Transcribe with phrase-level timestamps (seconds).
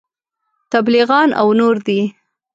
[0.71, 2.01] تبلیغیان او نور دي.